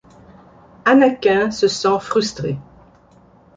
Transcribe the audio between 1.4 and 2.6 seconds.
se sent frustré.